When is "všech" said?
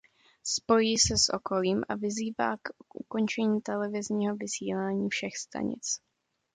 5.09-5.37